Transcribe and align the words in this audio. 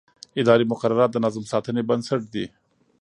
اداري 0.41 0.65
مقررات 0.71 1.09
د 1.13 1.17
نظم 1.25 1.43
ساتنې 1.51 1.81
بنسټ 1.89 2.21
دي. 2.33 2.45